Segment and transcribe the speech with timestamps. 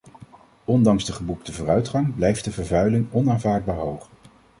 [0.65, 4.09] Ondanks de geboekte vooruitgang blijft de vervuiling onaanvaardbaar hoog.